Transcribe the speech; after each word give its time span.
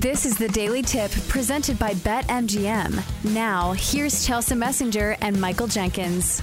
This 0.00 0.24
is 0.24 0.38
the 0.38 0.48
Daily 0.48 0.80
Tip 0.80 1.10
presented 1.28 1.78
by 1.78 1.92
BetMGM. 1.92 3.34
Now, 3.34 3.72
here's 3.72 4.26
Chelsea 4.26 4.54
Messenger 4.54 5.18
and 5.20 5.38
Michael 5.38 5.66
Jenkins. 5.66 6.40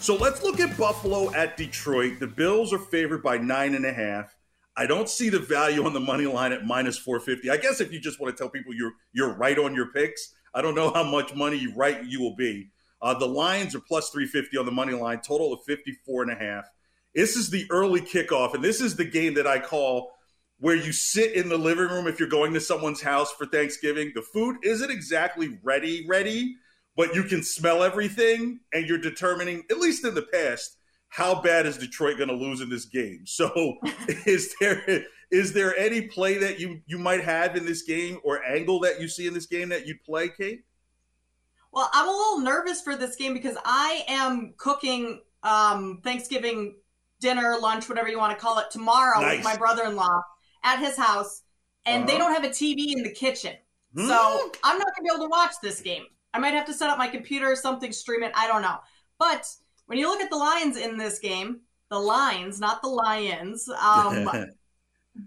So 0.00 0.16
let's 0.16 0.42
look 0.42 0.58
at 0.58 0.76
Buffalo 0.76 1.32
at 1.32 1.56
Detroit. 1.56 2.18
The 2.18 2.26
Bills 2.26 2.72
are 2.72 2.80
favored 2.80 3.22
by 3.22 3.38
nine 3.38 3.76
and 3.76 3.86
a 3.86 3.92
half. 3.92 4.34
I 4.76 4.88
don't 4.88 5.08
see 5.08 5.28
the 5.28 5.38
value 5.38 5.86
on 5.86 5.92
the 5.92 6.00
money 6.00 6.26
line 6.26 6.50
at 6.50 6.66
minus 6.66 6.98
450. 6.98 7.50
I 7.50 7.56
guess 7.56 7.80
if 7.80 7.92
you 7.92 8.00
just 8.00 8.18
want 8.20 8.36
to 8.36 8.42
tell 8.42 8.50
people 8.50 8.74
you're 8.74 8.94
you're 9.12 9.34
right 9.34 9.56
on 9.56 9.72
your 9.72 9.92
picks, 9.92 10.34
I 10.52 10.60
don't 10.60 10.74
know 10.74 10.92
how 10.92 11.04
much 11.04 11.36
money 11.36 11.56
you 11.56 11.72
right 11.76 12.04
you 12.04 12.20
will 12.20 12.34
be. 12.34 12.72
Uh, 13.00 13.14
the 13.16 13.28
Lions 13.28 13.76
are 13.76 13.80
plus 13.80 14.10
350 14.10 14.58
on 14.58 14.66
the 14.66 14.72
money 14.72 14.94
line, 14.94 15.20
total 15.20 15.52
of 15.52 15.60
54 15.68 16.22
and 16.24 16.32
a 16.32 16.34
half. 16.34 16.68
This 17.14 17.36
is 17.36 17.50
the 17.50 17.64
early 17.70 18.00
kickoff, 18.00 18.54
and 18.54 18.64
this 18.64 18.80
is 18.80 18.96
the 18.96 19.04
game 19.04 19.34
that 19.34 19.46
I 19.46 19.60
call 19.60 20.13
where 20.64 20.74
you 20.74 20.92
sit 20.92 21.34
in 21.34 21.50
the 21.50 21.58
living 21.58 21.88
room 21.88 22.06
if 22.06 22.18
you're 22.18 22.26
going 22.26 22.54
to 22.54 22.58
someone's 22.58 23.02
house 23.02 23.30
for 23.32 23.44
Thanksgiving. 23.44 24.10
The 24.14 24.22
food 24.22 24.56
isn't 24.62 24.90
exactly 24.90 25.58
ready, 25.62 26.06
ready, 26.08 26.56
but 26.96 27.14
you 27.14 27.24
can 27.24 27.42
smell 27.42 27.82
everything, 27.82 28.60
and 28.72 28.86
you're 28.86 28.96
determining, 28.96 29.64
at 29.70 29.78
least 29.78 30.06
in 30.06 30.14
the 30.14 30.22
past, 30.22 30.78
how 31.08 31.42
bad 31.42 31.66
is 31.66 31.76
Detroit 31.76 32.16
going 32.16 32.30
to 32.30 32.34
lose 32.34 32.62
in 32.62 32.70
this 32.70 32.86
game. 32.86 33.24
So, 33.26 33.76
is 34.24 34.54
there 34.58 35.04
is 35.30 35.52
there 35.52 35.76
any 35.76 36.00
play 36.00 36.38
that 36.38 36.58
you 36.58 36.80
you 36.86 36.96
might 36.96 37.22
have 37.22 37.56
in 37.56 37.66
this 37.66 37.82
game 37.82 38.18
or 38.24 38.42
angle 38.42 38.80
that 38.80 38.98
you 38.98 39.06
see 39.06 39.26
in 39.26 39.34
this 39.34 39.46
game 39.46 39.68
that 39.68 39.86
you'd 39.86 40.02
play, 40.02 40.30
Kate? 40.30 40.64
Well, 41.72 41.90
I'm 41.92 42.08
a 42.08 42.10
little 42.10 42.40
nervous 42.40 42.80
for 42.80 42.96
this 42.96 43.16
game 43.16 43.34
because 43.34 43.58
I 43.66 44.02
am 44.08 44.54
cooking 44.56 45.20
um, 45.42 46.00
Thanksgiving 46.02 46.76
dinner, 47.20 47.58
lunch, 47.60 47.86
whatever 47.86 48.08
you 48.08 48.16
want 48.16 48.34
to 48.34 48.42
call 48.42 48.58
it, 48.60 48.70
tomorrow 48.70 49.20
Nice. 49.20 49.36
with 49.36 49.44
my 49.44 49.56
brother-in-law 49.58 50.22
at 50.64 50.78
his 50.80 50.96
house, 50.96 51.42
and 51.86 52.08
they 52.08 52.14
Uh-huh. 52.14 52.24
don't 52.24 52.34
have 52.34 52.44
a 52.44 52.48
TV 52.54 52.92
in 52.96 53.02
the 53.02 53.12
kitchen, 53.12 53.56
Hmm. 53.94 54.08
so 54.08 54.50
I'm 54.64 54.78
not 54.78 54.88
gonna 54.96 55.04
be 55.08 55.14
able 55.14 55.24
to 55.26 55.30
watch 55.30 55.54
this 55.62 55.80
game. 55.80 56.06
I 56.32 56.38
might 56.38 56.54
have 56.54 56.66
to 56.66 56.74
set 56.74 56.90
up 56.90 56.98
my 56.98 57.06
computer 57.08 57.50
or 57.50 57.56
something, 57.56 57.92
stream 57.92 58.22
it. 58.24 58.32
I 58.34 58.48
don't 58.48 58.62
know. 58.62 58.78
But 59.18 59.46
when 59.86 59.98
you 59.98 60.08
look 60.08 60.20
at 60.20 60.30
the 60.30 60.36
lines 60.36 60.76
in 60.76 60.96
this 60.96 61.18
game, 61.20 61.60
the 61.90 62.00
lines, 62.00 62.58
not 62.58 62.82
the 62.82 62.88
lions, 62.88 63.68
um, 63.68 64.24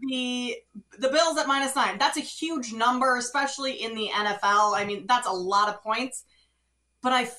the 0.09 0.57
the 0.99 1.09
Bills 1.09 1.37
at 1.37 1.47
minus 1.47 1.75
nine. 1.75 1.97
That's 1.97 2.17
a 2.17 2.21
huge 2.21 2.73
number, 2.73 3.15
especially 3.17 3.73
in 3.83 3.95
the 3.95 4.09
NFL. 4.09 4.75
I 4.75 4.83
mean, 4.83 5.05
that's 5.07 5.27
a 5.27 5.31
lot 5.31 5.69
of 5.69 5.81
points. 5.81 6.25
But 7.01 7.13
I 7.13 7.29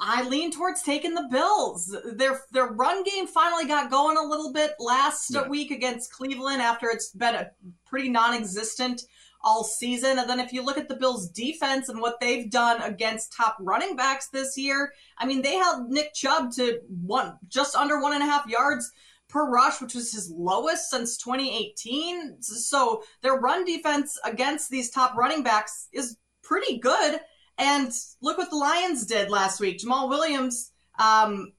I 0.00 0.28
lean 0.28 0.50
towards 0.50 0.82
taking 0.82 1.14
the 1.14 1.28
Bills. 1.30 1.94
Their 2.14 2.40
their 2.52 2.66
run 2.66 3.02
game 3.04 3.26
finally 3.26 3.66
got 3.66 3.90
going 3.90 4.16
a 4.16 4.22
little 4.22 4.52
bit 4.52 4.72
last 4.78 5.30
Yeah. 5.30 5.48
week 5.48 5.70
against 5.70 6.12
Cleveland 6.12 6.62
after 6.62 6.88
it's 6.88 7.10
been 7.10 7.34
a 7.34 7.50
pretty 7.86 8.08
non-existent 8.08 9.02
all 9.42 9.62
season. 9.64 10.18
And 10.18 10.28
then 10.28 10.40
if 10.40 10.52
you 10.52 10.62
look 10.62 10.78
at 10.78 10.88
the 10.88 10.96
Bills 10.96 11.28
defense 11.30 11.88
and 11.88 12.00
what 12.00 12.18
they've 12.20 12.50
done 12.50 12.82
against 12.82 13.32
top 13.32 13.56
running 13.60 13.94
backs 13.96 14.28
this 14.28 14.58
year, 14.58 14.92
I 15.16 15.26
mean, 15.26 15.42
they 15.42 15.54
held 15.54 15.88
Nick 15.88 16.12
Chubb 16.14 16.50
to 16.56 16.80
one 17.04 17.38
just 17.48 17.76
under 17.76 18.00
one 18.00 18.14
and 18.14 18.22
a 18.22 18.26
half 18.26 18.46
yards 18.48 18.90
per 19.28 19.48
rush, 19.48 19.80
which 19.80 19.94
was 19.94 20.10
his 20.10 20.30
lowest 20.30 20.90
since 20.90 21.18
2018. 21.18 22.42
So 22.42 23.02
their 23.22 23.34
run 23.34 23.64
defense 23.64 24.18
against 24.24 24.70
these 24.70 24.90
top 24.90 25.14
running 25.16 25.42
backs 25.42 25.88
is 25.92 26.16
pretty 26.42 26.78
good. 26.78 27.20
And 27.58 27.92
look 28.22 28.38
what 28.38 28.50
the 28.50 28.56
Lions 28.56 29.04
did 29.06 29.30
last 29.30 29.60
week. 29.60 29.80
Jamaal 29.80 30.08
Williams, 30.08 30.72
um, 30.98 31.52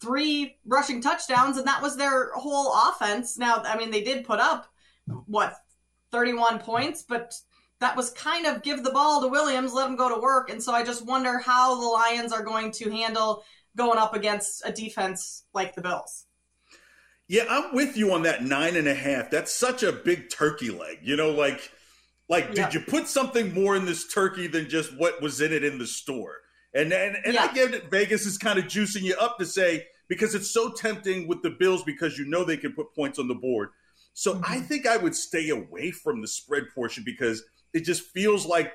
three 0.00 0.56
rushing 0.64 1.00
touchdowns, 1.00 1.56
and 1.56 1.66
that 1.66 1.82
was 1.82 1.96
their 1.96 2.32
whole 2.32 2.72
offense. 2.88 3.36
Now, 3.36 3.62
I 3.64 3.76
mean, 3.76 3.90
they 3.90 4.02
did 4.02 4.24
put 4.24 4.38
up 4.38 4.66
what 5.26 5.54
31 6.12 6.60
points, 6.60 7.02
but 7.02 7.34
that 7.80 7.96
was 7.96 8.10
kind 8.10 8.46
of 8.46 8.62
give 8.62 8.84
the 8.84 8.90
ball 8.90 9.20
to 9.22 9.28
Williams, 9.28 9.72
let 9.72 9.88
him 9.88 9.96
go 9.96 10.14
to 10.14 10.20
work. 10.20 10.50
And 10.50 10.62
so 10.62 10.72
I 10.72 10.84
just 10.84 11.04
wonder 11.04 11.38
how 11.38 11.80
the 11.80 11.86
Lions 11.86 12.32
are 12.32 12.44
going 12.44 12.70
to 12.72 12.90
handle 12.90 13.42
going 13.76 13.98
up 13.98 14.14
against 14.14 14.62
a 14.64 14.72
defense 14.72 15.44
like 15.54 15.74
the 15.74 15.82
Bills. 15.82 16.26
Yeah, 17.26 17.44
I'm 17.48 17.74
with 17.74 17.96
you 17.96 18.12
on 18.12 18.22
that 18.22 18.42
nine 18.42 18.76
and 18.76 18.88
a 18.88 18.94
half. 18.94 19.30
That's 19.30 19.54
such 19.54 19.82
a 19.82 19.92
big 19.92 20.30
turkey 20.30 20.70
leg. 20.70 20.98
You 21.02 21.16
know, 21.16 21.30
like, 21.30 21.70
like 22.30 22.48
Yeah. 22.54 22.64
did 22.70 22.74
you 22.74 22.80
put 22.80 23.08
something 23.08 23.52
more 23.52 23.76
in 23.76 23.84
this 23.84 24.06
turkey 24.08 24.46
than 24.46 24.68
just 24.70 24.96
what 24.96 25.20
was 25.20 25.40
in 25.42 25.52
it 25.52 25.62
in 25.64 25.78
the 25.78 25.86
store? 25.86 26.38
And 26.72 26.92
and, 26.92 27.16
and 27.24 27.36
I 27.36 27.46
Yeah. 27.46 27.52
get 27.52 27.74
it. 27.74 27.90
Vegas 27.90 28.24
is 28.24 28.38
kind 28.38 28.58
of 28.58 28.64
juicing 28.66 29.02
you 29.02 29.14
up 29.16 29.38
to 29.38 29.44
say 29.44 29.86
because 30.08 30.34
it's 30.34 30.50
so 30.50 30.70
tempting 30.72 31.26
with 31.28 31.42
the 31.42 31.50
Bills 31.50 31.82
because 31.84 32.16
you 32.18 32.24
know 32.24 32.44
they 32.44 32.56
can 32.56 32.72
put 32.72 32.94
points 32.94 33.18
on 33.18 33.28
the 33.28 33.34
board. 33.34 33.70
So 34.14 34.34
Mm-hmm. 34.34 34.44
I 34.52 34.60
think 34.60 34.86
I 34.86 34.96
would 34.96 35.14
stay 35.14 35.50
away 35.50 35.90
from 35.90 36.22
the 36.22 36.28
spread 36.28 36.64
portion 36.74 37.02
because 37.04 37.42
it 37.74 37.80
just 37.84 38.02
feels 38.02 38.46
like 38.46 38.72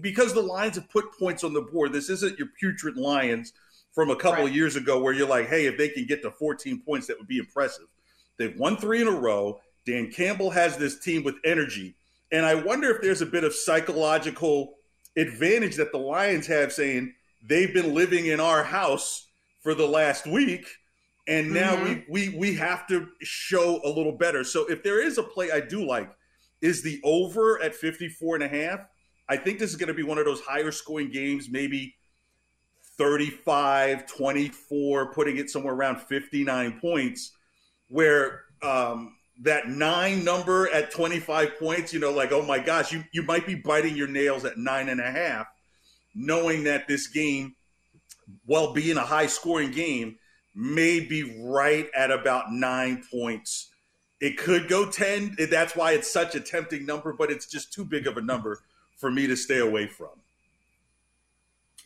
because 0.00 0.32
the 0.34 0.42
Lions 0.42 0.76
have 0.76 0.88
put 0.90 1.12
points 1.18 1.44
on 1.44 1.52
the 1.52 1.62
board. 1.62 1.92
This 1.92 2.08
isn't 2.10 2.38
your 2.38 2.48
putrid 2.58 2.96
Lions 2.96 3.52
from 3.94 4.10
a 4.10 4.16
couple 4.16 4.42
Right. 4.44 4.50
of 4.50 4.54
years 4.56 4.76
ago 4.76 5.00
where 5.00 5.12
you're 5.12 5.28
like, 5.28 5.48
hey, 5.48 5.66
if 5.66 5.76
they 5.78 5.88
can 5.88 6.06
get 6.06 6.22
to 6.22 6.30
14 6.30 6.80
points, 6.82 7.06
that 7.06 7.18
would 7.18 7.26
be 7.28 7.38
impressive. 7.38 7.86
They've 8.38 8.56
won 8.58 8.76
three 8.76 9.00
in 9.00 9.08
a 9.08 9.12
row. 9.12 9.60
Dan 9.86 10.10
Campbell 10.10 10.50
has 10.50 10.76
this 10.76 10.98
team 10.98 11.22
with 11.24 11.36
energy. 11.44 11.96
And 12.32 12.44
I 12.44 12.54
wonder 12.54 12.90
if 12.90 13.02
there's 13.02 13.22
a 13.22 13.26
bit 13.26 13.44
of 13.44 13.54
psychological 13.54 14.74
advantage 15.16 15.76
that 15.76 15.92
the 15.92 15.98
Lions 15.98 16.46
have 16.46 16.72
saying 16.72 17.14
they've 17.42 17.72
been 17.72 17.94
living 17.94 18.26
in 18.26 18.40
our 18.40 18.64
house 18.64 19.28
for 19.62 19.74
the 19.74 19.86
last 19.86 20.26
week. 20.26 20.66
And 21.28 21.52
now 21.52 21.76
Mhm. 21.76 22.08
we, 22.08 22.28
we 22.30 22.38
we 22.38 22.54
have 22.54 22.86
to 22.88 23.08
show 23.22 23.80
a 23.84 23.88
little 23.88 24.16
better. 24.16 24.44
So 24.44 24.66
if 24.70 24.82
there 24.82 25.00
is 25.00 25.18
a 25.18 25.22
play 25.22 25.50
I 25.50 25.60
do 25.60 25.84
like, 25.84 26.10
is 26.60 26.82
the 26.82 27.00
over 27.04 27.60
at 27.62 27.74
54 27.74 28.36
and 28.36 28.44
a 28.44 28.48
half. 28.48 28.80
I 29.28 29.36
think 29.36 29.58
this 29.58 29.70
is 29.70 29.76
going 29.76 29.88
to 29.88 29.94
be 29.94 30.04
one 30.04 30.18
of 30.18 30.24
those 30.24 30.40
higher 30.40 30.70
scoring 30.70 31.10
games, 31.10 31.48
maybe 31.50 31.96
35, 32.96 34.06
24, 34.06 35.12
putting 35.12 35.36
it 35.36 35.50
somewhere 35.50 35.74
around 35.74 36.00
59 36.00 36.80
points, 36.80 37.32
where 37.88 38.42
um, 38.62 39.15
that 39.42 39.68
nine 39.68 40.24
number 40.24 40.68
at 40.72 40.90
25 40.90 41.58
points, 41.58 41.92
you 41.92 42.00
know, 42.00 42.10
like, 42.10 42.32
oh 42.32 42.42
my 42.42 42.58
gosh, 42.58 42.92
you, 42.92 43.04
you 43.12 43.22
might 43.22 43.46
be 43.46 43.54
biting 43.54 43.96
your 43.96 44.08
nails 44.08 44.44
at 44.44 44.56
nine 44.56 44.88
and 44.88 45.00
a 45.00 45.10
half, 45.10 45.46
knowing 46.14 46.64
that 46.64 46.88
this 46.88 47.06
game, 47.06 47.54
while 48.46 48.72
being 48.72 48.96
a 48.96 49.02
high 49.02 49.26
scoring 49.26 49.70
game, 49.70 50.16
may 50.54 51.00
be 51.00 51.38
right 51.44 51.88
at 51.94 52.10
about 52.10 52.50
nine 52.50 53.04
points. 53.10 53.68
It 54.20 54.38
could 54.38 54.68
go 54.68 54.90
10. 54.90 55.36
That's 55.50 55.76
why 55.76 55.92
it's 55.92 56.10
such 56.10 56.34
a 56.34 56.40
tempting 56.40 56.86
number, 56.86 57.12
but 57.12 57.30
it's 57.30 57.46
just 57.46 57.72
too 57.72 57.84
big 57.84 58.06
of 58.06 58.16
a 58.16 58.22
number 58.22 58.60
for 58.96 59.10
me 59.10 59.26
to 59.26 59.36
stay 59.36 59.58
away 59.58 59.86
from. 59.86 60.08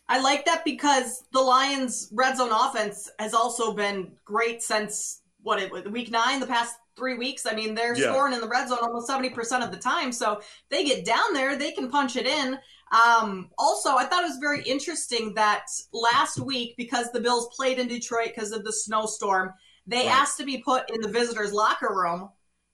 I 0.09 0.21
like 0.21 0.45
that 0.45 0.65
because 0.65 1.25
the 1.33 1.41
Lions' 1.41 2.09
red 2.13 2.37
zone 2.37 2.51
offense 2.53 3.11
has 3.19 3.35
also 3.35 3.73
been 3.73 4.13
great 4.25 4.63
since 4.63 5.23
what 5.43 5.61
it 5.61 5.71
was 5.71 5.85
week 5.85 6.11
nine, 6.11 6.41
the 6.41 6.47
past 6.47 6.77
three 7.01 7.15
weeks. 7.15 7.47
I 7.47 7.55
mean, 7.55 7.75
they're 7.75 7.97
yeah. 7.97 8.13
scoring 8.13 8.35
in 8.35 8.41
the 8.41 8.49
red 8.49 8.69
zone 8.69 8.79
almost 8.83 9.07
seventy 9.07 9.31
percent 9.31 9.65
of 9.65 9.73
the 9.73 9.79
time. 9.79 10.13
So 10.13 10.41
they 10.69 10.85
get 10.85 11.05
down 11.05 11.33
there, 11.33 11.57
they 11.57 11.73
can 11.73 11.91
punch 11.91 12.15
it 12.17 12.27
in. 12.27 12.59
Um, 12.93 13.51
also, 13.57 13.97
I 13.97 14.05
thought 14.05 14.25
it 14.25 14.29
was 14.29 14.39
very 14.39 14.63
interesting 14.63 15.35
that 15.35 15.67
last 15.93 16.39
week, 16.39 16.75
because 16.77 17.11
the 17.11 17.21
Bills 17.21 17.49
played 17.57 17.79
in 17.79 17.89
Detroit 17.89 18.33
because 18.35 18.53
of 18.53 18.65
the 18.65 18.73
snowstorm, 18.73 19.55
they 19.87 20.07
right. 20.07 20.21
asked 20.21 20.37
to 20.39 20.45
be 20.45 20.59
put 20.59 20.91
in 20.95 21.01
the 21.01 21.09
visitors' 21.09 21.53
locker 21.53 21.95
room. 21.95 22.29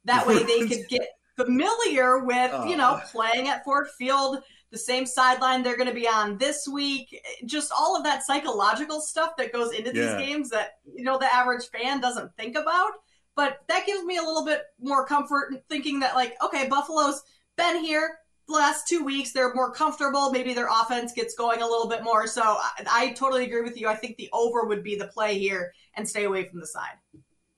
That 0.05 0.27
way, 0.27 0.43
they 0.43 0.67
could 0.67 0.87
get 0.89 1.09
familiar 1.37 2.25
with, 2.25 2.53
uh, 2.53 2.65
you 2.67 2.77
know, 2.77 3.01
playing 3.13 3.49
at 3.49 3.63
Ford 3.63 3.89
Field, 3.99 4.39
the 4.71 4.79
same 4.79 5.07
sideline 5.07 5.63
they're 5.63 5.77
going 5.77 5.89
to 5.89 5.95
be 5.95 6.09
on 6.09 6.39
this 6.39 6.67
week. 6.67 7.23
Just 7.45 7.71
all 7.77 7.97
of 7.97 8.03
that 8.05 8.25
psychological 8.25 9.01
stuff 9.01 9.37
that 9.37 9.53
goes 9.53 9.73
into 9.73 9.95
yeah. 9.95 10.17
these 10.17 10.27
games 10.27 10.51
that, 10.51 10.79
you 10.85 11.05
know, 11.05 11.19
the 11.19 11.33
average 11.33 11.67
fan 11.67 12.01
doesn't 12.01 12.35
think 12.37 12.57
about. 12.57 12.93
But 13.37 13.59
that 13.69 13.87
gives 13.87 14.03
me 14.03 14.17
a 14.17 14.23
little 14.23 14.45
bit 14.45 14.63
more 14.81 15.07
comfort 15.07 15.63
thinking 15.69 16.01
that, 16.01 16.15
like, 16.15 16.35
okay, 16.43 16.67
Buffalo's 16.69 17.23
been 17.57 17.85
here 17.85 18.19
the 18.49 18.55
last 18.55 18.89
two 18.89 19.05
weeks. 19.05 19.33
They're 19.33 19.55
more 19.55 19.71
comfortable. 19.71 20.31
Maybe 20.31 20.55
their 20.55 20.69
offense 20.69 21.13
gets 21.13 21.35
going 21.35 21.61
a 21.61 21.67
little 21.67 21.89
bit 21.89 22.03
more. 22.03 22.27
So 22.27 22.43
I, 22.43 22.85
I 22.91 23.13
totally 23.13 23.45
agree 23.45 23.63
with 23.63 23.79
you. 23.79 23.89
I 23.89 23.95
think 23.95 24.17
the 24.17 24.31
over 24.33 24.65
would 24.65 24.83
be 24.83 24.97
the 24.97 25.09
play 25.09 25.39
here 25.39 25.73
and 25.95 26.09
stay 26.09 26.25
away 26.25 26.49
from 26.49 26.61
the 26.61 26.67
side. 26.67 26.97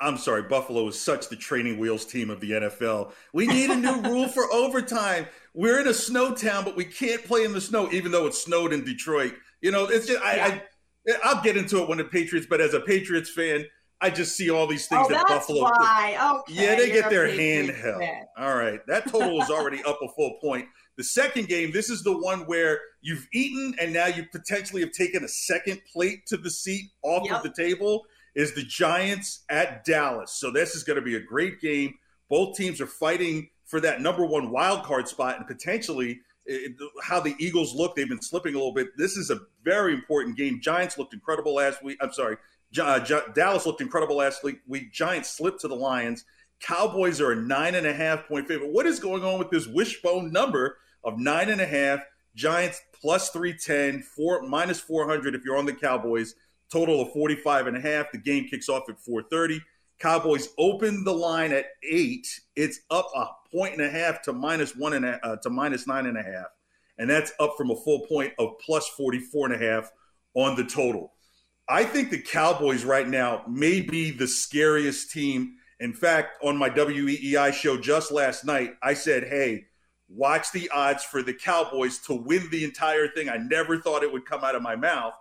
I'm 0.01 0.17
sorry, 0.17 0.43
Buffalo 0.43 0.87
is 0.87 1.01
such 1.01 1.29
the 1.29 1.37
training 1.37 1.79
wheels 1.79 2.05
team 2.05 2.31
of 2.31 2.41
the 2.41 2.53
NFL. 2.53 3.13
We 3.33 3.47
need 3.47 3.71
a 3.71 3.77
new 3.77 4.01
rule 4.03 4.29
for 4.29 4.53
overtime. 4.53 5.27
We're 5.55 5.81
in 5.81 5.89
a 5.89 5.95
snow 5.95 6.35
town, 6.35 6.65
but 6.65 6.77
we 6.77 6.85
can't 6.85 7.25
play 7.25 7.45
in 7.45 7.53
the 7.53 7.61
snow, 7.61 7.91
even 7.91 8.13
though 8.13 8.27
it 8.27 8.35
snowed 8.35 8.73
in 8.73 8.85
Detroit. 8.85 9.35
You 9.61 9.73
know, 9.73 9.87
it's 9.87 10.07
just 10.07 10.23
I, 10.23 10.41
I 10.47 10.63
I'll 11.25 11.43
get 11.43 11.57
into 11.57 11.83
it 11.83 11.89
when 11.89 11.99
the 11.99 12.05
Patriots, 12.05 12.47
but 12.49 12.61
as 12.61 12.75
a 12.75 12.81
Patriots 12.81 13.31
fan, 13.31 13.67
I 14.01 14.11
just 14.11 14.37
see 14.37 14.49
all 14.49 14.67
these 14.67 14.87
things 14.87 15.07
oh, 15.07 15.13
that 15.13 15.27
Buffalo. 15.27 15.63
Why. 15.63 16.41
Okay, 16.41 16.53
yeah, 16.55 16.77
they 16.77 16.91
get 16.91 17.11
their 17.11 17.29
hand 17.29 17.71
held. 17.71 18.03
All 18.37 18.57
right, 18.57 18.81
that 18.87 19.11
total 19.11 19.43
is 19.43 19.51
already 19.51 19.83
up 19.85 19.99
a 20.03 20.09
full 20.09 20.39
point. 20.41 20.67
The 20.97 21.05
second 21.05 21.49
game, 21.49 21.73
this 21.73 21.91
is 21.91 22.03
the 22.03 22.17
one 22.17 22.41
where 22.41 22.81
you've 23.03 23.27
eaten 23.33 23.75
and 23.81 23.93
now 23.93 24.07
you 24.07 24.27
potentially 24.31 24.83
have 24.83 24.93
taken 24.93 25.25
a 25.25 25.29
second 25.29 25.81
plate 25.93 26.27
to 26.27 26.37
the 26.37 26.51
seat 26.51 26.91
off 27.03 27.27
yep. 27.27 27.37
of 27.37 27.43
the 27.43 27.53
table 27.63 28.05
is 28.35 28.55
the 28.55 28.65
Giants 28.65 29.45
at 29.49 29.85
Dallas. 29.85 30.33
So 30.33 30.51
this 30.51 30.75
is 30.75 30.85
going 30.85 30.97
to 30.97 31.03
be 31.03 31.17
a 31.17 31.21
great 31.21 31.61
game. 31.61 31.95
Both 32.29 32.57
teams 32.57 32.81
are 32.81 32.87
fighting 32.87 33.49
for 33.65 33.81
that 33.81 34.01
number 34.01 34.25
one 34.25 34.51
wild 34.51 34.83
card 34.85 35.09
spot 35.09 35.37
and 35.37 35.47
potentially 35.47 36.21
it, 36.49 36.73
how 37.03 37.21
the 37.21 37.35
Eagles 37.39 37.75
look. 37.75 37.95
They've 37.95 38.09
been 38.09 38.23
slipping 38.23 38.55
a 38.55 38.59
little 38.59 38.75
bit. 38.75 38.97
This 38.97 39.17
is 39.17 39.31
a 39.31 39.41
very 39.63 39.95
important 39.95 40.37
game. 40.37 40.61
Giants 40.61 40.99
looked 40.99 41.15
incredible 41.15 41.55
last 41.55 41.83
week. 41.83 41.99
I'm 42.01 42.13
sorry. 42.13 42.37
Uh, 42.81 42.99
Dallas 43.35 43.67
looked 43.67 43.81
incredible 43.81 44.17
last 44.17 44.43
week. 44.43 44.61
Giants 44.93 45.31
slipped 45.31 45.61
to 45.61 45.69
the 45.69 45.77
Lions. 45.77 46.25
Cowboys 46.61 47.21
are 47.21 47.33
a 47.33 47.37
nine 47.37 47.77
and 47.77 47.87
a 47.87 47.95
half 47.95 48.27
point 48.27 48.49
favorite. 48.49 48.73
What 48.73 48.87
is 48.87 48.99
going 48.99 49.25
on 49.25 49.39
with 49.39 49.51
this 49.51 49.67
wishbone 49.67 50.33
number 50.33 50.79
of 51.05 51.19
nine 51.19 51.51
and 51.51 51.61
a 51.61 51.67
half? 51.67 52.01
Giants 52.35 52.81
plus 53.01 53.31
310, 53.31 54.03
four, 54.03 54.43
minus 54.43 54.81
400 54.81 55.35
if 55.35 55.45
you're 55.45 55.57
on 55.57 55.67
the 55.67 55.73
Cowboys 55.73 56.35
total 56.71 57.01
of 57.01 57.13
45 57.13 57.69
and 57.69 57.77
a 57.77 57.81
half. 57.81 58.13
The 58.13 58.19
game 58.19 58.47
kicks 58.49 58.69
off 58.69 58.89
at 58.89 59.01
4:30. 59.01 59.61
Cowboys 59.99 60.49
open 60.59 61.05
the 61.05 61.13
line 61.13 61.53
at 61.53 61.67
eight. 61.83 62.27
It's 62.59 62.81
up 62.91 63.09
a 63.15 63.27
point 63.53 63.75
and 63.75 63.83
a 63.83 63.89
half 63.89 64.21
to 64.23 64.33
minus 64.33 64.75
one 64.75 64.95
and 64.95 65.05
a, 65.05 65.25
uh, 65.25 65.37
to 65.37 65.49
minus 65.49 65.87
nine 65.87 66.07
and 66.07 66.19
a 66.19 66.23
half, 66.23 66.49
and 66.99 67.09
that's 67.09 67.33
up 67.39 67.55
from 67.57 67.71
a 67.71 67.77
full 67.77 68.01
point 68.07 68.33
of 68.37 68.59
plus 68.59 68.89
44 68.89 69.53
and 69.53 69.63
a 69.63 69.65
half 69.65 69.93
on 70.35 70.57
the 70.57 70.65
total. 70.65 71.13
I 71.69 71.85
think 71.85 72.11
the 72.11 72.21
Cowboys 72.21 72.85
right 72.85 73.07
now 73.07 73.45
may 73.47 73.81
be 73.81 74.11
the 74.11 74.27
scariest 74.27 75.13
team. 75.13 75.55
In 75.79 75.93
fact, 75.93 76.43
on 76.43 76.57
my 76.57 76.69
WEEI 76.69 77.53
show 77.53 77.79
just 77.79 78.11
last 78.11 78.45
night, 78.45 78.75
I 78.83 78.95
said, 78.95 79.25
"Hey." 79.25 79.65
Watch 80.11 80.53
the 80.53 80.71
odds 80.71 81.05
for 81.05 81.23
the 81.23 81.35
Cowboys 81.35 81.99
to 82.07 82.15
win 82.15 82.49
the 82.51 82.65
entire 82.65 83.09
thing. 83.09 83.29
I 83.29 83.37
never 83.37 83.77
thought 83.77 84.03
it 84.03 84.11
would 84.11 84.25
come 84.25 84.43
out 84.43 84.55
of 84.55 84.63
my 84.63 84.75
mouth 84.75 85.13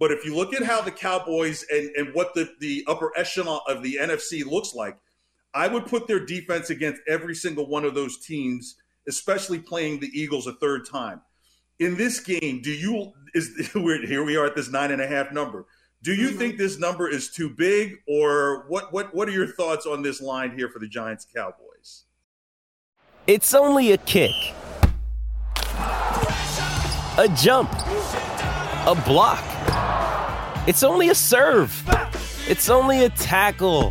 but 0.00 0.10
if 0.10 0.24
you 0.24 0.34
look 0.34 0.54
at 0.54 0.62
how 0.62 0.80
the 0.80 0.90
Cowboys 0.90 1.64
and, 1.70 1.90
and 1.90 2.14
what 2.14 2.34
the, 2.34 2.50
the 2.58 2.82
upper 2.88 3.12
echelon 3.16 3.60
of 3.68 3.82
the 3.82 3.98
NFC 4.00 4.44
looks 4.50 4.74
like, 4.74 4.96
I 5.54 5.66
would 5.68 5.86
put 5.86 6.06
their 6.06 6.24
defense 6.24 6.70
against 6.70 7.02
every 7.08 7.34
single 7.34 7.68
one 7.68 7.84
of 7.84 7.94
those 7.94 8.18
teams, 8.18 8.76
especially 9.08 9.58
playing 9.58 10.00
the 10.00 10.10
Eagles 10.12 10.46
a 10.46 10.52
third 10.54 10.86
time. 10.88 11.20
In 11.78 11.96
this 11.96 12.20
game, 12.20 12.60
do 12.62 12.70
you 12.70 13.12
is 13.34 13.70
here 13.72 14.24
we 14.24 14.36
are 14.36 14.46
at 14.46 14.56
this 14.56 14.70
nine 14.70 14.90
and 14.90 15.00
a 15.00 15.06
half 15.06 15.32
number. 15.32 15.66
Do 16.02 16.14
you 16.14 16.28
mm-hmm. 16.28 16.38
think 16.38 16.58
this 16.58 16.78
number 16.78 17.08
is 17.08 17.30
too 17.30 17.50
big, 17.50 17.96
or 18.08 18.64
what? 18.68 18.92
What 18.92 19.14
What 19.14 19.28
are 19.28 19.32
your 19.32 19.46
thoughts 19.46 19.86
on 19.86 20.02
this 20.02 20.20
line 20.20 20.56
here 20.56 20.68
for 20.68 20.78
the 20.78 20.88
Giants 20.88 21.26
Cowboys? 21.34 22.04
It's 23.26 23.54
only 23.54 23.92
a 23.92 23.98
kick, 23.98 24.34
a 25.74 27.28
jump, 27.36 27.70
a 28.86 29.02
block. 29.04 29.44
It's 30.66 30.82
only 30.82 31.10
a 31.10 31.14
serve. 31.14 31.84
It's 32.48 32.70
only 32.70 33.04
a 33.04 33.10
tackle. 33.10 33.90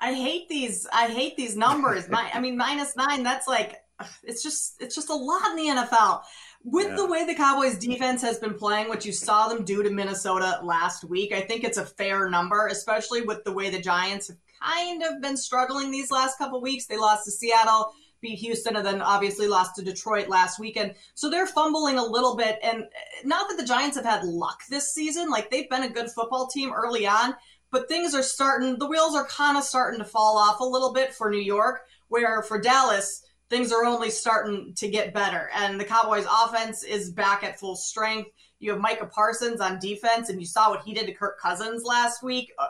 I 0.00 0.14
hate 0.14 0.48
these. 0.48 0.86
I 0.92 1.08
hate 1.08 1.36
these 1.36 1.56
numbers. 1.56 2.08
My, 2.08 2.30
I 2.32 2.40
mean, 2.40 2.56
minus 2.56 2.94
nine. 2.96 3.22
That's 3.22 3.48
like 3.48 3.76
it's 4.22 4.42
just 4.42 4.80
it's 4.80 4.94
just 4.94 5.10
a 5.10 5.14
lot 5.14 5.50
in 5.50 5.56
the 5.56 5.82
NFL. 5.82 6.22
With 6.64 6.88
yeah. 6.88 6.96
the 6.96 7.06
way 7.06 7.24
the 7.24 7.34
Cowboys 7.34 7.78
defense 7.78 8.20
has 8.22 8.38
been 8.38 8.54
playing, 8.54 8.88
what 8.88 9.04
you 9.04 9.12
saw 9.12 9.48
them 9.48 9.64
do 9.64 9.82
to 9.82 9.90
Minnesota 9.90 10.60
last 10.62 11.04
week, 11.04 11.32
I 11.32 11.40
think 11.40 11.64
it's 11.64 11.78
a 11.78 11.86
fair 11.86 12.28
number, 12.28 12.66
especially 12.66 13.22
with 13.22 13.44
the 13.44 13.52
way 13.52 13.70
the 13.70 13.80
Giants 13.80 14.28
have 14.28 14.36
kind 14.60 15.02
of 15.02 15.20
been 15.20 15.36
struggling 15.36 15.90
these 15.90 16.10
last 16.10 16.36
couple 16.36 16.60
weeks. 16.60 16.86
They 16.86 16.96
lost 16.96 17.24
to 17.24 17.30
Seattle, 17.30 17.92
beat 18.20 18.40
Houston, 18.40 18.76
and 18.76 18.84
then 18.84 19.00
obviously 19.00 19.46
lost 19.46 19.76
to 19.76 19.84
Detroit 19.84 20.28
last 20.28 20.58
weekend. 20.58 20.94
So 21.14 21.30
they're 21.30 21.46
fumbling 21.46 21.98
a 21.98 22.04
little 22.04 22.36
bit. 22.36 22.58
And 22.62 22.84
not 23.24 23.48
that 23.48 23.56
the 23.56 23.64
Giants 23.64 23.96
have 23.96 24.04
had 24.04 24.24
luck 24.24 24.62
this 24.68 24.92
season, 24.92 25.30
like 25.30 25.50
they've 25.50 25.70
been 25.70 25.84
a 25.84 25.90
good 25.90 26.10
football 26.10 26.48
team 26.48 26.72
early 26.72 27.06
on, 27.06 27.34
but 27.70 27.88
things 27.88 28.14
are 28.14 28.22
starting, 28.22 28.78
the 28.78 28.86
wheels 28.86 29.14
are 29.14 29.26
kind 29.26 29.56
of 29.56 29.64
starting 29.64 29.98
to 29.98 30.04
fall 30.04 30.38
off 30.38 30.60
a 30.60 30.64
little 30.64 30.92
bit 30.92 31.14
for 31.14 31.30
New 31.30 31.40
York, 31.40 31.80
where 32.08 32.42
for 32.42 32.60
Dallas, 32.60 33.22
things 33.50 33.72
are 33.72 33.84
only 33.84 34.10
starting 34.10 34.74
to 34.76 34.88
get 34.88 35.14
better. 35.14 35.50
And 35.54 35.80
the 35.80 35.84
Cowboys 35.84 36.26
offense 36.44 36.82
is 36.82 37.10
back 37.10 37.44
at 37.44 37.58
full 37.58 37.76
strength. 37.76 38.30
You 38.60 38.72
have 38.72 38.80
Micah 38.80 39.06
Parsons 39.06 39.60
on 39.60 39.78
defense, 39.78 40.28
and 40.28 40.40
you 40.40 40.46
saw 40.46 40.70
what 40.70 40.82
he 40.84 40.94
did 40.94 41.06
to 41.06 41.14
Kirk 41.14 41.38
Cousins 41.40 41.84
last 41.84 42.22
week. 42.22 42.52
Uh, 42.58 42.66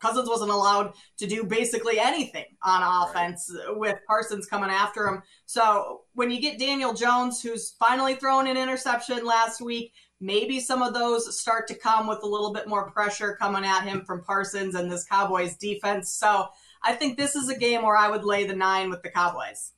Cousins 0.00 0.28
wasn't 0.28 0.50
allowed 0.50 0.94
to 1.18 1.26
do 1.26 1.44
basically 1.44 1.98
anything 2.00 2.46
on 2.62 3.08
offense 3.08 3.54
right. 3.54 3.76
with 3.76 3.98
Parsons 4.06 4.46
coming 4.46 4.70
after 4.70 5.06
him. 5.06 5.22
So 5.46 6.02
when 6.14 6.30
you 6.30 6.40
get 6.40 6.58
Daniel 6.58 6.94
Jones, 6.94 7.42
who's 7.42 7.74
finally 7.78 8.14
thrown 8.14 8.46
an 8.46 8.56
interception 8.56 9.24
last 9.24 9.60
week, 9.60 9.92
maybe 10.20 10.60
some 10.60 10.82
of 10.82 10.92
those 10.92 11.38
start 11.38 11.66
to 11.68 11.74
come 11.74 12.06
with 12.06 12.22
a 12.22 12.26
little 12.26 12.52
bit 12.52 12.68
more 12.68 12.90
pressure 12.90 13.36
coming 13.40 13.64
at 13.64 13.84
him 13.84 14.04
from 14.04 14.22
Parsons 14.22 14.74
and 14.74 14.90
this 14.90 15.04
Cowboys 15.04 15.56
defense. 15.56 16.12
So 16.12 16.48
I 16.82 16.92
think 16.92 17.16
this 17.16 17.34
is 17.34 17.48
a 17.48 17.58
game 17.58 17.82
where 17.82 17.96
I 17.96 18.08
would 18.08 18.24
lay 18.24 18.44
the 18.44 18.54
nine 18.54 18.90
with 18.90 19.02
the 19.02 19.10
Cowboys. 19.10 19.72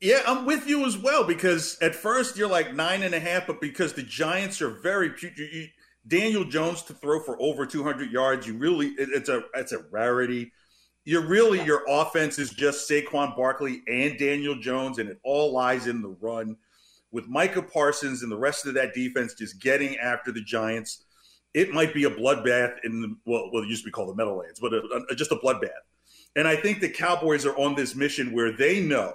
Yeah, 0.00 0.22
I'm 0.26 0.44
with 0.44 0.68
you 0.68 0.86
as 0.86 0.96
well 0.96 1.24
because 1.24 1.76
at 1.82 1.94
first 1.94 2.36
you're 2.36 2.48
like 2.48 2.72
nine 2.72 3.02
and 3.02 3.14
a 3.14 3.20
half, 3.20 3.48
but 3.48 3.60
because 3.60 3.94
the 3.94 4.04
Giants 4.04 4.62
are 4.62 4.70
very 4.70 5.12
you, 5.20 5.66
Daniel 6.06 6.44
Jones 6.44 6.82
to 6.82 6.94
throw 6.94 7.20
for 7.20 7.40
over 7.42 7.66
200 7.66 8.12
yards, 8.12 8.46
you 8.46 8.56
really 8.56 8.88
it, 8.90 9.08
it's 9.12 9.28
a 9.28 9.42
it's 9.54 9.72
a 9.72 9.80
rarity. 9.90 10.52
You're 11.04 11.26
really 11.26 11.64
your 11.64 11.82
offense 11.88 12.38
is 12.38 12.50
just 12.50 12.88
Saquon 12.88 13.36
Barkley 13.36 13.82
and 13.88 14.16
Daniel 14.16 14.54
Jones, 14.54 14.98
and 14.98 15.08
it 15.08 15.18
all 15.24 15.52
lies 15.52 15.88
in 15.88 16.00
the 16.00 16.16
run. 16.20 16.56
With 17.10 17.26
Micah 17.26 17.62
Parsons 17.62 18.22
and 18.22 18.30
the 18.30 18.38
rest 18.38 18.66
of 18.66 18.74
that 18.74 18.94
defense 18.94 19.34
just 19.34 19.60
getting 19.60 19.96
after 19.96 20.30
the 20.30 20.42
Giants, 20.42 21.04
it 21.54 21.70
might 21.70 21.94
be 21.94 22.04
a 22.04 22.10
bloodbath 22.10 22.76
in 22.84 23.00
the 23.00 23.16
well, 23.24 23.50
well, 23.52 23.62
it 23.62 23.68
used 23.68 23.82
to 23.82 23.86
be 23.86 23.92
called 23.92 24.10
the 24.10 24.14
Meadowlands, 24.14 24.60
but 24.60 24.74
a, 24.74 25.04
a, 25.10 25.14
just 25.14 25.32
a 25.32 25.36
bloodbath. 25.36 25.70
And 26.36 26.46
I 26.46 26.56
think 26.56 26.80
the 26.80 26.88
Cowboys 26.88 27.46
are 27.46 27.56
on 27.56 27.74
this 27.74 27.94
mission 27.94 28.32
where 28.32 28.52
they 28.52 28.80
know 28.80 29.12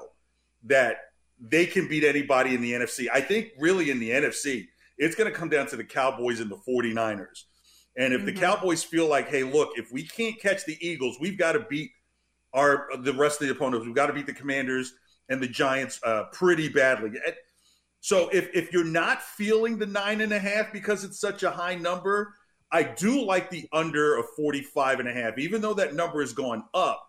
that 0.64 0.98
they 1.40 1.66
can 1.66 1.88
beat 1.88 2.04
anybody 2.04 2.56
in 2.56 2.62
the 2.62 2.74
NFC. 2.74 3.08
I 3.14 3.22
think 3.22 3.52
really 3.60 3.92
in 3.92 4.00
the 4.00 4.10
NFC, 4.10 4.68
it's 4.98 5.16
going 5.16 5.32
to 5.32 5.38
come 5.38 5.50
down 5.50 5.68
to 5.68 5.76
the 5.76 5.84
Cowboys 5.84 6.40
and 6.40 6.50
the 6.50 6.58
49ers. 6.58 7.44
And 7.96 8.14
if 8.14 8.22
mm-hmm. 8.22 8.26
the 8.28 8.34
Cowboys 8.34 8.84
feel 8.84 9.08
like, 9.08 9.30
hey, 9.30 9.44
look, 9.44 9.70
if 9.76 9.92
we 9.92 10.04
can't 10.04 10.40
catch 10.40 10.66
the 10.66 10.78
Eagles, 10.86 11.18
we've 11.20 11.38
got 11.38 11.54
to 11.54 11.60
beat 11.70 11.92
our 12.54 12.88
the 13.00 13.14
rest 13.14 13.42
of 13.42 13.48
the 13.48 13.54
opponents. 13.54 13.86
We've 13.86 13.96
got 13.96 14.08
to 14.08 14.14
beat 14.14 14.26
the 14.26 14.34
Commanders 14.34 14.94
and 15.30 15.42
the 15.42 15.48
Giants 15.48 16.00
uh, 16.04 16.26
pretty 16.32 16.70
badly. 16.70 17.12
So 18.04 18.28
if 18.34 18.50
if 18.54 18.74
you're 18.74 18.84
not 18.84 19.24
feeling 19.24 19.78
the 19.78 19.86
nine 19.86 20.20
and 20.20 20.34
a 20.34 20.40
half 20.40 20.74
because 20.74 21.06
it's 21.06 21.22
such 21.22 21.44
a 21.44 21.50
high 21.50 21.76
number, 21.76 22.36
I 22.70 22.84
do 22.84 23.24
like 23.24 23.50
the 23.50 23.66
under 23.72 24.18
of 24.18 24.26
45 24.36 25.00
and 25.00 25.08
a 25.08 25.14
half, 25.14 25.38
even 25.38 25.62
though 25.62 25.74
that 25.76 25.96
number 25.96 26.20
has 26.20 26.34
gone 26.34 26.66
up. 26.74 27.02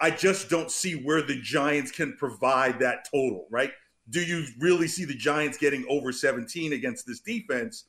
I 0.00 0.10
just 0.10 0.48
don't 0.48 0.70
see 0.70 0.94
where 0.94 1.20
the 1.20 1.38
Giants 1.42 1.90
can 1.90 2.16
provide 2.16 2.78
that 2.78 3.06
total, 3.12 3.48
right? 3.50 3.70
Do 4.08 4.22
you 4.22 4.46
really 4.58 4.88
see 4.88 5.04
the 5.04 5.12
Giants 5.12 5.58
getting 5.58 5.84
over 5.90 6.10
17 6.10 6.72
against 6.72 7.06
this 7.06 7.20
defense 7.20 7.84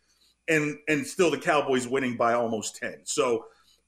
and 0.50 0.78
and 0.90 1.08
still 1.08 1.32
the 1.32 1.38
Cowboys 1.38 1.88
winning 1.88 2.18
by 2.18 2.34
almost 2.34 2.76
10? 2.76 3.04
So 3.06 3.46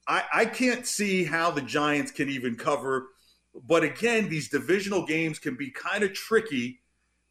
I, 0.07 0.23
I 0.33 0.45
can't 0.45 0.87
see 0.87 1.25
how 1.25 1.51
the 1.51 1.61
Giants 1.61 2.13
can 2.13 2.29
even 2.29 2.55
cover. 2.55 3.09
But 3.67 3.83
again, 3.83 4.29
these 4.29 4.47
divisional 4.47 5.05
games 5.05 5.37
can 5.37 5.57
be 5.57 5.69
kind 5.69 6.05
of 6.05 6.13
tricky 6.13 6.79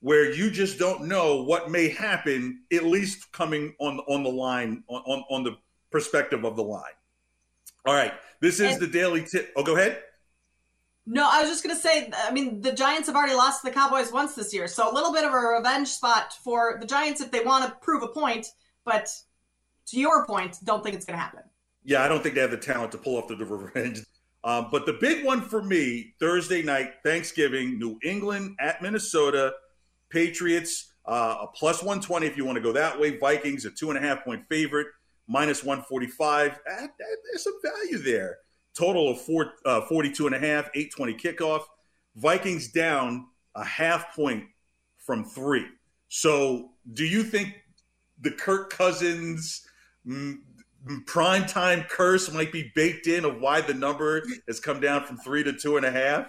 where 0.02 0.32
you 0.32 0.50
just 0.50 0.78
don't 0.80 1.04
know 1.04 1.44
what 1.44 1.70
may 1.70 1.88
happen, 1.88 2.60
at 2.72 2.84
least 2.84 3.32
coming 3.32 3.72
on 3.78 4.00
on 4.00 4.24
the 4.24 4.28
line, 4.28 4.82
on, 4.88 5.00
on, 5.06 5.24
on 5.30 5.44
the 5.44 5.56
perspective 5.90 6.44
of 6.44 6.56
the 6.56 6.62
line. 6.62 6.82
All 7.86 7.94
right. 7.94 8.12
This 8.40 8.60
is 8.60 8.72
and- 8.72 8.82
the 8.82 8.88
daily 8.88 9.24
tip. 9.24 9.52
Oh, 9.56 9.62
go 9.62 9.76
ahead. 9.76 10.02
No, 11.04 11.28
I 11.28 11.40
was 11.40 11.50
just 11.50 11.64
going 11.64 11.74
to 11.74 11.82
say, 11.82 12.12
I 12.16 12.30
mean, 12.30 12.60
the 12.60 12.72
Giants 12.72 13.08
have 13.08 13.16
already 13.16 13.34
lost 13.34 13.62
to 13.62 13.68
the 13.68 13.74
Cowboys 13.74 14.12
once 14.12 14.36
this 14.36 14.54
year, 14.54 14.68
so 14.68 14.88
a 14.88 14.94
little 14.94 15.12
bit 15.12 15.24
of 15.24 15.32
a 15.32 15.36
revenge 15.36 15.88
spot 15.88 16.32
for 16.44 16.78
the 16.80 16.86
Giants 16.86 17.20
if 17.20 17.32
they 17.32 17.40
want 17.40 17.64
to 17.64 17.76
prove 17.80 18.04
a 18.04 18.08
point. 18.08 18.46
But 18.84 19.08
to 19.86 19.98
your 19.98 20.24
point, 20.26 20.58
don't 20.62 20.84
think 20.84 20.94
it's 20.94 21.04
going 21.04 21.18
to 21.18 21.22
happen. 21.22 21.40
Yeah, 21.84 22.04
I 22.04 22.08
don't 22.08 22.22
think 22.22 22.36
they 22.36 22.40
have 22.40 22.52
the 22.52 22.56
talent 22.56 22.92
to 22.92 22.98
pull 22.98 23.16
off 23.16 23.28
the 23.28 23.36
revenge. 23.36 24.00
Um, 24.44 24.70
but 24.72 24.86
the 24.86 24.94
big 24.94 25.24
one 25.24 25.40
for 25.40 25.62
me, 25.62 26.14
Thursday 26.18 26.64
night, 26.64 26.94
Thanksgiving, 27.04 27.78
New 27.78 27.96
England 28.02 28.56
at 28.58 28.82
Minnesota, 28.82 29.52
Patriots, 30.12 30.92
uh, 31.06 31.36
a 31.42 31.46
plus 31.48 31.82
120 31.82 32.26
if 32.26 32.36
you 32.36 32.44
want 32.44 32.56
to 32.56 32.62
go 32.62 32.72
that 32.72 32.98
way. 32.98 33.18
Vikings, 33.18 33.64
a 33.64 33.70
two 33.70 33.90
and 33.90 33.98
a 33.98 34.02
half 34.02 34.24
point 34.24 34.44
favorite, 34.48 34.86
minus 35.26 35.64
145. 35.64 36.60
there's 36.66 37.44
some 37.44 37.58
value 37.62 37.98
there. 37.98 38.38
Total 38.76 39.10
of 39.10 39.20
four, 39.20 39.54
uh, 39.66 39.82
42 39.82 40.26
and 40.26 40.34
a 40.34 40.38
half, 40.38 40.70
820 40.74 41.14
kickoff. 41.14 41.62
Vikings 42.16 42.70
down 42.70 43.26
a 43.54 43.64
half 43.64 44.14
point 44.14 44.44
from 44.98 45.24
three. 45.24 45.66
So 46.08 46.70
do 46.92 47.04
you 47.04 47.22
think 47.22 47.54
the 48.20 48.30
Kirk 48.30 48.70
Cousins 48.70 49.66
mm, 50.06 50.38
prime 51.06 51.46
time 51.46 51.84
curse 51.88 52.32
might 52.32 52.52
be 52.52 52.70
baked 52.74 53.06
in 53.06 53.24
of 53.24 53.40
why 53.40 53.60
the 53.60 53.74
number 53.74 54.22
has 54.46 54.60
come 54.60 54.80
down 54.80 55.04
from 55.04 55.16
three 55.18 55.42
to 55.42 55.52
two 55.52 55.76
and 55.76 55.86
a 55.86 55.90
half? 55.90 56.26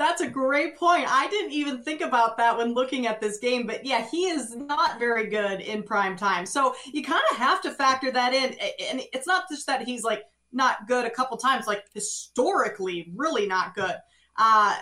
That's 0.00 0.22
a 0.22 0.26
great 0.26 0.78
point. 0.78 1.04
I 1.06 1.28
didn't 1.28 1.52
even 1.52 1.82
think 1.82 2.00
about 2.00 2.38
that 2.38 2.56
when 2.56 2.72
looking 2.72 3.06
at 3.06 3.20
this 3.20 3.36
game, 3.36 3.66
but 3.66 3.84
yeah, 3.84 4.08
he 4.10 4.28
is 4.28 4.56
not 4.56 4.98
very 4.98 5.26
good 5.26 5.60
in 5.60 5.82
prime 5.82 6.16
time. 6.16 6.46
So 6.46 6.74
you 6.90 7.04
kind 7.04 7.20
of 7.30 7.36
have 7.36 7.60
to 7.60 7.70
factor 7.70 8.10
that 8.10 8.32
in. 8.32 8.54
And 8.88 9.02
it's 9.12 9.26
not 9.26 9.44
just 9.50 9.66
that 9.66 9.82
he's 9.82 10.02
like 10.02 10.22
not 10.52 10.88
good 10.88 11.04
a 11.04 11.10
couple 11.10 11.36
times, 11.36 11.66
like 11.66 11.84
historically, 11.92 13.12
really 13.14 13.46
not 13.46 13.74
good. 13.74 13.94
Uh, 14.38 14.74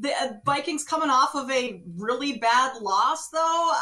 the 0.00 0.12
uh, 0.20 0.32
Vikings 0.44 0.84
coming 0.84 1.08
off 1.08 1.34
of 1.34 1.50
a 1.50 1.82
really 1.96 2.36
bad 2.36 2.76
loss, 2.82 3.30
though. 3.30 3.72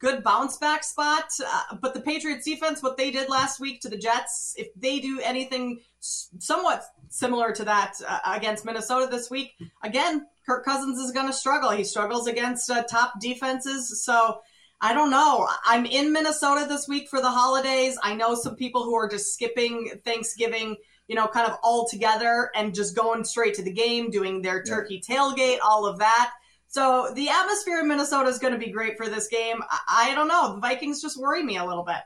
Good 0.00 0.24
bounce 0.24 0.56
back 0.56 0.82
spot. 0.82 1.30
Uh, 1.40 1.76
but 1.80 1.94
the 1.94 2.00
Patriots 2.00 2.44
defense, 2.44 2.82
what 2.82 2.96
they 2.96 3.12
did 3.12 3.28
last 3.28 3.60
week 3.60 3.80
to 3.82 3.88
the 3.88 3.96
Jets, 3.96 4.54
if 4.58 4.74
they 4.74 4.98
do 4.98 5.20
anything 5.22 5.78
somewhat 6.00 6.82
similar 7.10 7.52
to 7.52 7.64
that 7.64 7.94
uh, 8.06 8.18
against 8.26 8.64
Minnesota 8.64 9.08
this 9.10 9.30
week, 9.30 9.54
again, 9.82 10.26
Kirk 10.46 10.64
Cousins 10.64 10.98
is 10.98 11.12
going 11.12 11.26
to 11.26 11.32
struggle. 11.32 11.70
He 11.70 11.84
struggles 11.84 12.26
against 12.26 12.70
uh, 12.70 12.82
top 12.84 13.14
defenses. 13.20 14.04
So 14.04 14.40
I 14.80 14.94
don't 14.94 15.10
know. 15.10 15.48
I'm 15.64 15.86
in 15.86 16.12
Minnesota 16.12 16.66
this 16.68 16.86
week 16.88 17.08
for 17.08 17.20
the 17.20 17.30
holidays. 17.30 17.98
I 18.02 18.14
know 18.14 18.34
some 18.34 18.56
people 18.56 18.84
who 18.84 18.94
are 18.94 19.08
just 19.08 19.34
skipping 19.34 19.90
Thanksgiving, 20.04 20.76
you 21.08 21.16
know, 21.16 21.26
kind 21.26 21.50
of 21.50 21.58
all 21.62 21.88
together 21.88 22.50
and 22.54 22.74
just 22.74 22.96
going 22.96 23.24
straight 23.24 23.54
to 23.54 23.62
the 23.62 23.72
game, 23.72 24.10
doing 24.10 24.40
their 24.40 24.62
turkey 24.62 25.02
yeah. 25.06 25.16
tailgate, 25.16 25.58
all 25.64 25.84
of 25.84 25.98
that. 25.98 26.30
So 26.68 27.10
the 27.14 27.28
atmosphere 27.28 27.80
in 27.80 27.88
Minnesota 27.88 28.28
is 28.28 28.38
going 28.38 28.52
to 28.52 28.58
be 28.58 28.70
great 28.70 28.96
for 28.96 29.08
this 29.08 29.26
game. 29.28 29.62
I, 29.70 30.10
I 30.10 30.14
don't 30.14 30.28
know. 30.28 30.54
The 30.54 30.60
Vikings 30.60 31.02
just 31.02 31.18
worry 31.18 31.42
me 31.42 31.56
a 31.56 31.64
little 31.64 31.84
bit. 31.84 32.02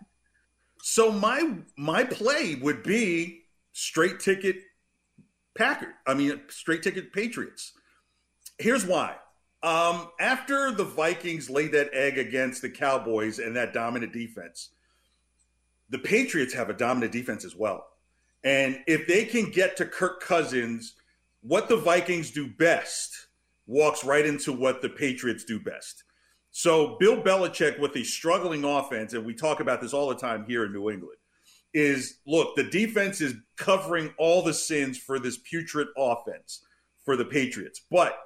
So 0.82 1.12
my 1.12 1.59
my 1.76 2.04
play 2.04 2.56
would 2.56 2.82
be 2.82 3.42
straight 3.73 4.18
ticket 4.21 4.56
Packers. 5.56 5.94
I 6.06 6.14
mean, 6.14 6.40
straight 6.49 6.82
ticket 6.82 7.12
Patriots. 7.12 7.73
Here's 8.59 8.87
why. 8.87 9.16
Um, 9.62 10.09
after 10.18 10.73
the 10.73 10.85
Vikings 10.85 11.49
laid 11.49 11.73
that 11.73 11.90
egg 11.92 12.18
against 12.18 12.62
the 12.62 12.71
Cowboys 12.71 13.38
and 13.38 13.54
that 13.56 13.73
dominant 13.73 14.12
defense, 14.12 14.71
the 15.88 15.99
Patriots 15.99 16.54
have 16.54 16.68
a 16.68 16.75
dominant 16.75 17.12
defense 17.12 17.44
as 17.44 17.54
well. 17.54 17.87
And 18.44 18.80
if 18.87 19.06
they 19.06 19.25
can 19.25 19.50
get 19.50 19.76
to 19.76 19.87
Kirk 19.87 20.21
Cousins, 20.21 20.94
what 21.42 21.68
the 21.68 21.76
Vikings 21.76 22.30
do 22.30 22.49
best 22.49 23.28
walks 23.66 24.04
right 24.04 24.26
into 24.26 24.52
what 24.52 24.82
the 24.82 24.88
Patriots 24.88 25.44
do 25.44 25.61
best. 25.61 26.02
So 26.50 26.97
Bill 26.99 27.23
Belichick 27.23 27.78
with 27.78 27.97
a 27.97 28.04
struggling 28.04 28.64
offense, 28.64 29.12
and 29.14 29.25
we 29.25 29.35
talk 29.35 29.61
about 29.61 29.80
this 29.80 29.92
all 29.92 30.09
the 30.09 30.16
time 30.16 30.44
here 30.44 30.64
in 30.64 30.73
New 30.73 30.90
England, 30.90 31.18
is 31.75 32.19
look, 32.26 32.57
the 32.57 32.64
defense 32.64 33.21
is 33.21 33.35
covering 33.57 34.12
all 34.19 34.43
the 34.43 34.55
sins 34.55 34.99
for 34.99 35.19
this 35.19 35.38
putrid 35.38 35.88
offense 35.97 36.64
for 37.05 37.17
the 37.17 37.25
Patriots. 37.25 37.83
But 37.91 38.19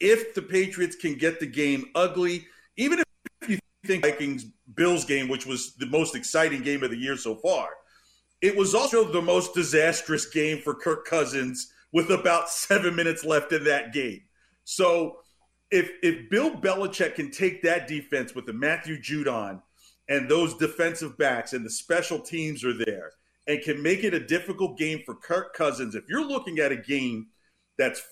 if 0.00 0.34
the 0.34 0.42
Patriots 0.42 0.96
can 0.96 1.14
get 1.14 1.40
the 1.40 1.46
game 1.46 1.86
ugly, 1.94 2.46
even 2.76 3.00
if 3.00 3.48
you 3.48 3.58
think 3.84 4.04
Vikings 4.04 4.46
Bills 4.74 5.04
game, 5.04 5.28
which 5.28 5.46
was 5.46 5.74
the 5.76 5.86
most 5.86 6.14
exciting 6.14 6.62
game 6.62 6.82
of 6.82 6.90
the 6.90 6.96
year 6.96 7.16
so 7.16 7.34
far, 7.36 7.68
it 8.40 8.56
was 8.56 8.74
also 8.74 9.10
the 9.10 9.22
most 9.22 9.54
disastrous 9.54 10.26
game 10.26 10.58
for 10.58 10.74
Kirk 10.74 11.06
Cousins 11.06 11.72
with 11.92 12.10
about 12.10 12.50
seven 12.50 12.96
minutes 12.96 13.24
left 13.24 13.52
in 13.52 13.64
that 13.64 13.92
game. 13.92 14.22
So 14.64 15.18
if 15.70 15.90
if 16.02 16.28
Bill 16.30 16.50
Belichick 16.50 17.14
can 17.14 17.30
take 17.30 17.62
that 17.62 17.88
defense 17.88 18.34
with 18.34 18.46
the 18.46 18.52
Matthew 18.52 19.00
Judon 19.00 19.62
and 20.12 20.28
those 20.28 20.54
defensive 20.58 21.16
backs 21.16 21.54
and 21.54 21.64
the 21.64 21.70
special 21.70 22.18
teams 22.18 22.62
are 22.64 22.74
there 22.74 23.12
and 23.46 23.62
can 23.62 23.82
make 23.82 24.04
it 24.04 24.12
a 24.12 24.20
difficult 24.20 24.76
game 24.76 25.00
for 25.06 25.14
Kirk 25.14 25.54
Cousins, 25.54 25.94
if 25.94 26.04
you're 26.06 26.24
looking 26.24 26.58
at 26.58 26.70
a 26.70 26.76
game 26.76 27.28
that's 27.78 28.02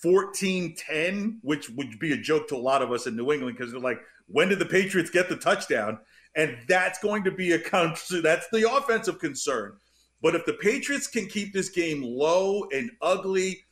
14 0.00 0.76
10, 0.76 1.40
which 1.42 1.68
would 1.70 1.98
be 1.98 2.12
a 2.12 2.16
joke 2.16 2.46
to 2.48 2.54
a 2.54 2.56
lot 2.56 2.80
of 2.80 2.92
us 2.92 3.08
in 3.08 3.16
New 3.16 3.32
England 3.32 3.56
because 3.58 3.72
they're 3.72 3.80
like, 3.80 3.98
when 4.28 4.48
did 4.48 4.60
the 4.60 4.66
Patriots 4.66 5.10
get 5.10 5.28
the 5.28 5.34
touchdown? 5.34 5.98
And 6.36 6.56
that's 6.68 7.00
going 7.00 7.24
to 7.24 7.32
be 7.32 7.50
a 7.50 7.58
concern. 7.58 8.22
that's 8.22 8.46
the 8.52 8.72
offensive 8.72 9.18
concern. 9.18 9.78
But 10.22 10.36
if 10.36 10.46
the 10.46 10.52
Patriots 10.52 11.08
can 11.08 11.26
keep 11.26 11.52
this 11.52 11.70
game 11.70 12.04
low 12.04 12.68
and 12.72 12.88
ugly, 13.02 13.64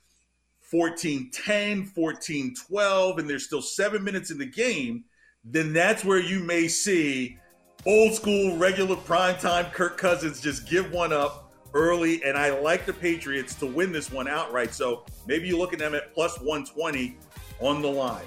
14 0.58 1.30
10, 1.32 1.84
14 1.84 2.54
12, 2.66 3.18
and 3.18 3.30
there's 3.30 3.44
still 3.44 3.62
seven 3.62 4.02
minutes 4.02 4.32
in 4.32 4.38
the 4.38 4.46
game, 4.46 5.04
then 5.44 5.72
that's 5.72 6.04
where 6.04 6.18
you 6.18 6.40
may 6.40 6.66
see 6.66 7.38
old 7.86 8.14
school, 8.14 8.56
regular 8.56 8.96
prime 8.96 9.36
time 9.36 9.66
Kirk 9.66 9.96
Cousins 9.96 10.40
just 10.40 10.68
give 10.68 10.90
one 10.90 11.12
up 11.12 11.52
early, 11.72 12.22
and 12.24 12.36
I 12.36 12.58
like 12.58 12.86
the 12.86 12.92
Patriots 12.92 13.54
to 13.56 13.66
win 13.66 13.92
this 13.92 14.10
one 14.10 14.28
outright. 14.28 14.74
So 14.74 15.04
maybe 15.26 15.48
you 15.48 15.58
look 15.58 15.72
at 15.72 15.78
them 15.78 15.94
at 15.94 16.12
plus 16.14 16.38
120 16.40 17.16
on 17.60 17.82
the 17.82 17.88
line. 17.88 18.26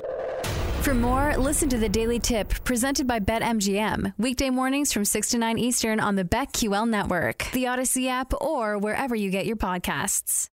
For 0.82 0.94
more, 0.94 1.36
listen 1.38 1.68
to 1.70 1.78
the 1.78 1.90
Daily 1.90 2.20
Tip 2.20 2.50
presented 2.64 3.06
by 3.06 3.20
BetMGM. 3.20 4.14
Weekday 4.18 4.50
mornings 4.50 4.94
from 4.94 5.04
6 5.04 5.30
to 5.30 5.38
9 5.38 5.58
Eastern 5.60 6.00
on 6.00 6.16
the 6.16 6.24
BetQL 6.24 6.88
network, 6.88 7.50
the 7.52 7.66
Audacy 7.66 8.08
app, 8.08 8.34
or 8.42 8.78
wherever 8.78 9.14
you 9.14 9.30
get 9.30 9.46
your 9.46 9.58
podcasts. 9.58 10.50